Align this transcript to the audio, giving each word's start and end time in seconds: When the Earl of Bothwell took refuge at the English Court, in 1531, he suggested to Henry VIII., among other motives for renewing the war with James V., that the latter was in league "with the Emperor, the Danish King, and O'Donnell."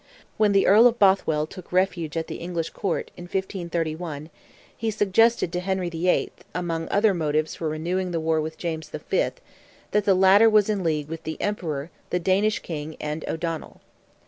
When 0.37 0.51
the 0.51 0.65
Earl 0.65 0.87
of 0.87 0.97
Bothwell 0.97 1.45
took 1.45 1.71
refuge 1.71 2.17
at 2.17 2.25
the 2.25 2.37
English 2.37 2.71
Court, 2.71 3.11
in 3.15 3.25
1531, 3.25 4.31
he 4.75 4.89
suggested 4.89 5.53
to 5.53 5.59
Henry 5.59 5.91
VIII., 5.91 6.31
among 6.55 6.87
other 6.89 7.13
motives 7.13 7.53
for 7.53 7.69
renewing 7.69 8.09
the 8.09 8.19
war 8.19 8.41
with 8.41 8.57
James 8.57 8.89
V., 8.89 9.01
that 9.91 10.05
the 10.05 10.15
latter 10.15 10.49
was 10.49 10.69
in 10.71 10.83
league 10.83 11.07
"with 11.07 11.21
the 11.21 11.39
Emperor, 11.39 11.91
the 12.09 12.17
Danish 12.17 12.57
King, 12.63 12.95
and 12.99 13.23
O'Donnell." 13.29 13.79